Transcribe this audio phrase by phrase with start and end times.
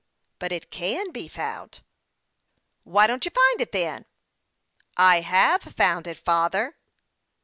[0.39, 1.81] "But it can be found.""
[2.85, 4.05] Why don't you find it, then?""
[5.13, 6.75] I have found it, father